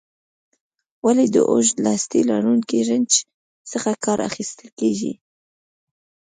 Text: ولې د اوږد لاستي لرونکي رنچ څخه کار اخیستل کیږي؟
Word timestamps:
ولې 1.05 1.25
د 1.35 1.37
اوږد 1.51 1.77
لاستي 1.85 2.21
لرونکي 2.29 2.79
رنچ 2.89 3.11
څخه 3.71 3.89
کار 4.03 4.19
اخیستل 4.29 4.67
کیږي؟ 4.79 5.13